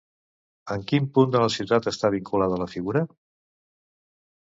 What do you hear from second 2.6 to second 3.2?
la figura?